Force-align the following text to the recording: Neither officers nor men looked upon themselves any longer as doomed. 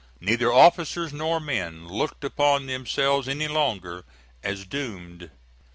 Neither 0.19 0.51
officers 0.51 1.13
nor 1.13 1.39
men 1.39 1.87
looked 1.87 2.23
upon 2.23 2.65
themselves 2.65 3.27
any 3.27 3.47
longer 3.47 4.03
as 4.41 4.65
doomed. 4.65 5.29